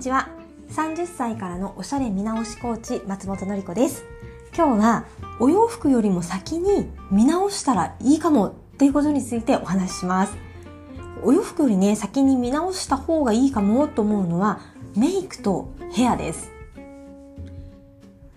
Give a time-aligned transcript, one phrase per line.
[0.00, 0.30] にちは。
[0.70, 4.02] 30歳からのおしゃれ見直しコーチ松本のり子です。
[4.56, 5.04] 今日は
[5.38, 10.34] お洋服よりも先に見直したらいいかもっていうことについてお話しします。
[11.22, 14.60] お洋服よりね先に見直した方がいいかもと思うのは
[14.96, 16.50] メイクとヘアです。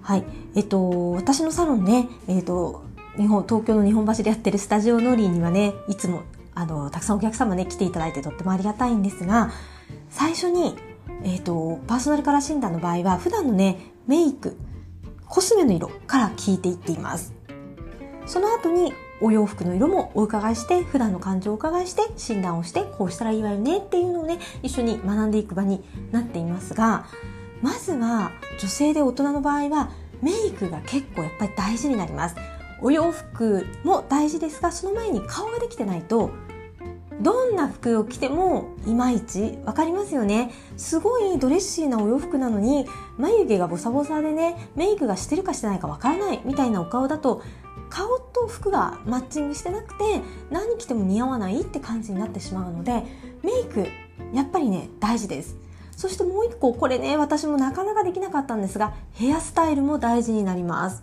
[0.00, 0.24] はい。
[0.56, 2.82] えっと、私のサロンね、えっと、
[3.16, 6.22] 日本、東京の日本橋でやってるスタジオノリーにはね、いつも、
[6.56, 9.52] あの、たくさんお客様ね、来ていただいてとってもありがたいんですが、
[10.10, 10.74] 最初に、
[11.24, 14.56] えっと、パーソナルカラー診断の場合は、普段のね、メイク、
[15.26, 17.34] コスメの色から聞いていっています。
[18.26, 27.06] その後に、お洋服の色もお伺いして、普段の感情をお伺いして、診断をして、こうしたらいいわよねっていうのをね、一緒に学んでいく場になっていますが、
[27.62, 32.36] まずは女性で大人の場合はメイクが結構やっぱり大事になります
[32.80, 36.32] お洋服も大事ですがその前に顔ができてないと
[37.22, 47.42] どんな服を着てもいまいち分かりますよねすごいドレッシーなお洋服なのに眉毛がボサボサでねメイクがしてるかしてないか分からないみたいなお顔だと
[47.88, 50.04] 顔と服がマッチングしてなくて
[50.50, 53.04] 何着ても似合わないって感じになってしまうので
[53.42, 53.86] メイク
[54.34, 55.56] やっぱりね大事です
[55.96, 61.02] そしてもう一個、これね、私もなかなかできなかったんですが、ヘアスタイルも大事になります。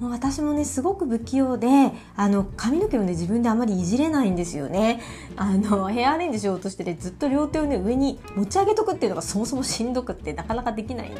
[0.00, 5.02] もう私もね、すごく不器用で、あの、髪の毛をね、自分であまりいじれないんですよね。
[5.36, 11.10] あの、ヘアアレンジしようとしてね、ずっと両手をね、上に持ち上げとくっていうのがそもそもしんどくってなかなかできない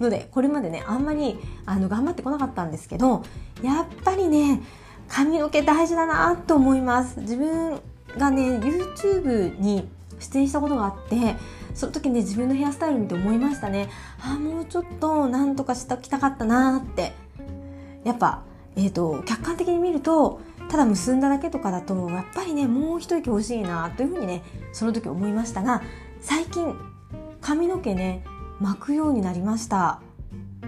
[0.00, 3.22] ので、これまでね、あんまり、あの、頑張ってこなかったんですけど、
[3.62, 4.60] やっぱりね、
[5.08, 7.20] 髪の毛大事だなと思います。
[7.20, 7.80] 自分
[8.18, 11.36] がね、YouTube に出演したことがあって
[11.74, 13.88] その時ね自分のヘアスタイル見て思いましたね
[14.20, 17.12] あもうちょっとなんとかしたきたかったなって
[18.04, 18.42] やっぱ、
[18.76, 25.82] えーと、客観的に見るとただ結んだだけとかだとやっぱりねもう一息欲しいなというふうにねその時思いましたが
[26.20, 26.74] 最近
[27.40, 28.24] 髪の毛ね
[28.60, 30.00] 巻くようになりました。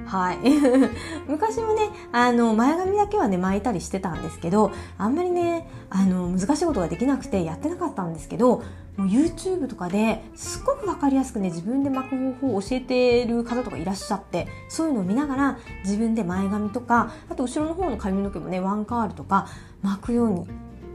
[0.07, 0.39] はい。
[1.27, 8.63] 昔もね、あの、前髪だけはね、巻いたりしてたんですけど、あんまりね、あの、難しいことができなくてやってなかったんですけど、
[8.97, 19.49] もう YouTube とかですっごくわかりやすくね、自分で巻く方法を教えてる方とかいらっしゃって、そういうのを見ながら自分で前髪とか、あと後ろの方の髪の毛もね、ワンカールとか
[19.83, 20.47] 巻くように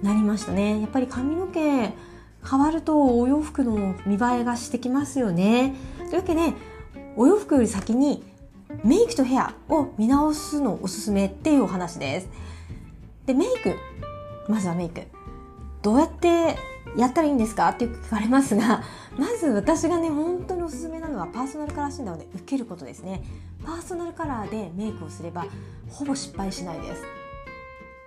[0.02, 0.80] なりましたね。
[0.80, 1.94] やっぱり髪の毛
[2.50, 5.76] 変わるとお洋服の見栄えがしてきますよね。
[5.98, 6.54] というわけで、
[7.16, 8.24] お洋服より先に
[8.84, 12.30] メイクとヘアを見直すのおすすめっていうお話です。
[13.26, 13.76] で、メイク。
[14.48, 15.04] まずはメイク。
[15.82, 16.58] どうやって
[16.96, 18.84] やったらいいんですかってよく聞かれますが、
[19.18, 23.24] まず私がね、本当におすすめなのはパーソナルカラー診断を、ね、受けることですね。
[23.64, 25.46] パーソナルカラーでメイクをすれば、
[25.90, 27.03] ほぼ失敗しないです。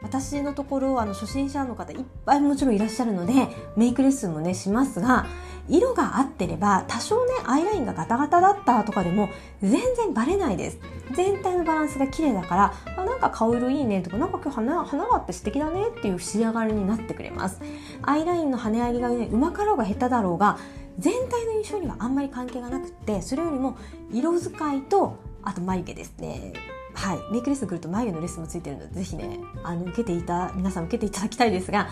[0.04, 5.26] 私のところあの初心者の方いっぱいもちろんいらっしゃるのでメイクレッスンもねしますが
[5.68, 9.30] 色が合ってれば多少ねアイラインがガタガタだったとかでも
[9.62, 10.78] 全然バレないです。
[11.12, 17.60] 全体のバランスが綺麗だからあなんか顔色いいねとかなんか今日花花があって素敵だねっていう仕上がりになってくれます。
[18.02, 20.58] アイラインの跳ね上げがねうまかろうが下手だろうが
[20.98, 23.78] 全体の印象にはあんまり関係がなくってそれよりも
[24.12, 26.52] 色使いとあと眉毛ですね。
[26.94, 31.88] はい、メイクレッスン来ると眉毛のレッスンもついてるのでぜひねあの受けていた皆さん受けていただきたいですが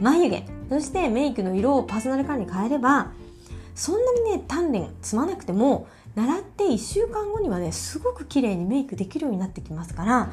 [0.00, 0.44] 眉毛。
[0.70, 3.12] そしてメイクの色をパーソナルカラーに変えれば
[3.74, 10.32] そんなにね鍛錬積まなくても習って1週間後にはねすごく綺麗にメイクできるようになってきますから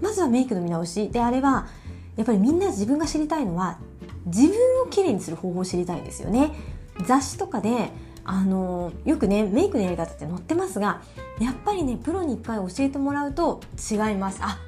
[0.00, 1.08] まずはメイクの見直し。
[1.10, 1.66] であれば
[2.16, 3.78] やっぱりみんな自分が知りたいのは
[4.26, 6.52] 自分を綺麗にする方法を知りたいんですよね。
[7.06, 7.90] 雑誌とかで
[8.24, 11.02] あのよくねメイクのやり方って載ってますが
[11.38, 14.40] やっぱりねプロに一回教えてもらうと違います。
[14.42, 14.58] あ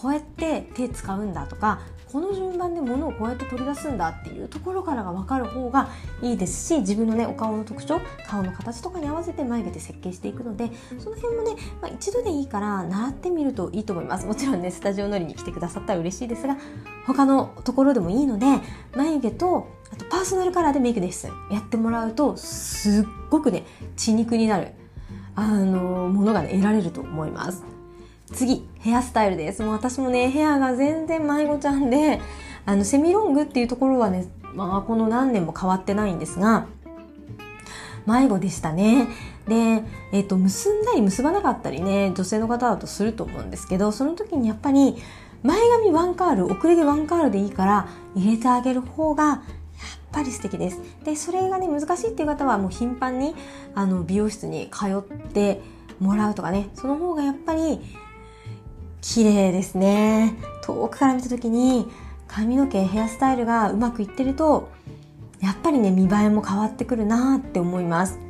[0.00, 1.80] こうやって手使うんだとか
[2.14, 5.88] この順番で物をこうやって取り出すんだっていうところからが分かる方が
[6.22, 10.70] いいですし自分のねお顔の特徴顔の形とかに合わせて眉毛で設計していくので
[11.00, 14.26] その辺もね、まあ、一度でいいから習ってみるといいと思います。
[14.26, 16.56] もちろんねスタジオ乗りに来てくださったら嬉しいですが
[17.04, 18.46] 他のところでもいいので
[18.94, 23.64] 眉毛とあとパーソナルカラーでメイクレッスンやってもらうとすっごくね
[23.96, 24.72] 血肉になる
[25.36, 27.64] あのものが、ね、得られると思います。
[28.32, 29.62] 次ヘアスタイルです。
[29.62, 32.20] もう私もねヘアが全然迷子ちゃんで
[32.66, 36.66] あのセミロングっていうところはねまあこの何年も変わってないんですが
[38.06, 39.08] 迷子でしたね。
[39.48, 39.82] で、
[40.12, 44.96] えっ、と結んだり結ばなかったりね女性の方だとすると思うんですけどその時にやっぱり
[45.42, 49.42] 前髪ワンカール遅れでワンカールでいいから入れてあげる方が
[50.12, 50.80] ぱり素敵です。
[51.04, 53.34] で、それがね、難しいっていう方はもう頻繁に
[53.74, 55.02] あの美容室に通っ
[55.32, 55.60] て
[56.00, 57.80] もらうとかね、その方がやっぱり
[59.00, 60.36] 綺麗ですね。
[60.62, 61.86] 遠くから見た時に
[62.28, 64.70] 髪の毛、ヘアスタイルがうまくいってると、
[65.40, 68.23] やっぱりね、見栄えも変わってくるなって思います。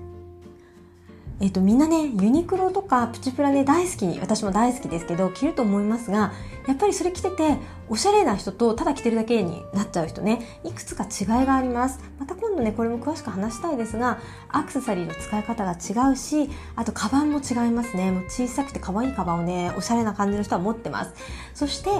[1.40, 6.32] えっ、と、みんなね、ユニクロとかプチプラね、大好きに、私も大好きですけど、着ると思いますが、
[6.68, 7.58] やっぱりそれ着てて、
[7.88, 11.98] おしゃれな人と、ただ着てるだけになっちゃう人ね、いくつか違いがあります。
[12.20, 18.12] また今度ね、これも詳しく話したいですが、アクセサリーの使い方が違うし、あと、カバンも違いますね。
[18.12, 21.14] もう小さくて可愛いカバンをね、おしゃれな感じの人は持ってます。
[21.52, 21.90] そして、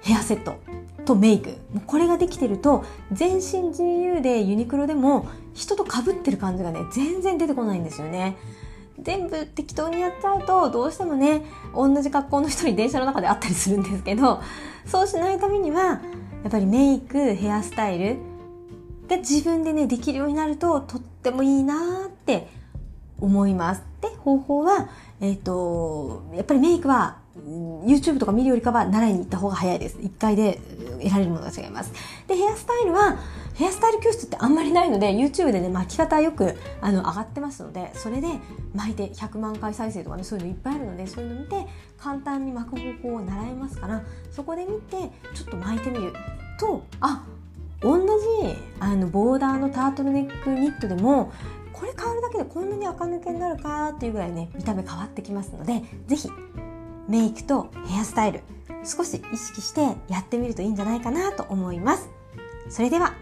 [0.00, 0.58] ヘアセット。
[1.04, 8.36] とメイクもうこれができてると全身 GU でユニクロでも人と被ってる感じがね全然出てこないんですよね
[9.00, 11.42] 全部適当にやっちゃうとどうしてもね
[11.74, 14.42] 同じ格好の人に電車の中で会ったりするんですけど
[14.86, 18.16] そうしないためにはやっぱりメイクヘアスタイル
[19.08, 22.48] が自分でねできるようになるととってもいいなって
[23.20, 23.82] 思います。
[24.00, 24.88] で方法は、
[25.20, 27.18] えっ、ー、とやっぱりメイクは
[27.86, 29.98] YouTube とか見るよりかは習いに行った方が早いです。
[29.98, 30.60] 1回で
[31.04, 31.92] 得られるものが違います。
[32.26, 33.18] で、ヘアスタイルは、
[33.54, 38.28] ヘアスタイル教室ってあんまりないので、YouTube でね、巻き方よくあの上がってますので、それで
[38.74, 41.66] 巻いて100万回再生とかね、そういうのいっぱいあるので、そういうの見て、
[41.98, 44.96] 簡単に巻く方法を習えますから、そこで見て、
[45.34, 46.12] ちょっと巻いてみる
[46.58, 47.24] と、あ、
[47.84, 48.06] 同じ
[48.80, 51.30] あのボーダーのタートルネックニットでも
[51.74, 56.30] これ変わるだけでこんなに垢抜けになるかっていうぐらいね見た目変わってきますので是非
[57.08, 58.40] メイクとヘアスタイル
[58.84, 62.08] 少し意識してやってみるといいんじゃないかなと思います。
[62.68, 63.14] それでは